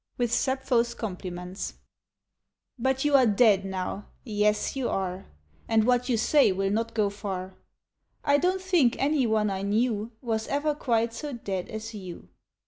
[0.17, 1.75] WITH SAPPHO's COMPLIMENTS
[2.79, 5.27] But you are dead now— yes, you are—
[5.69, 7.53] And what you say will not go far;
[8.23, 12.29] I don't think any one I knew Was ever quite so dead as you.